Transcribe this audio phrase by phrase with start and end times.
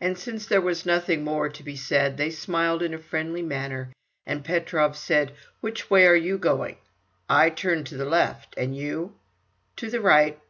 [0.00, 3.92] And since there was nothing more to be said, they smiled in a friendly manner,
[4.26, 6.78] and Petrov said: "Which way are you going?"
[7.28, 8.56] "I turn to the left.
[8.56, 9.20] And you?" "I
[9.76, 10.40] to the right."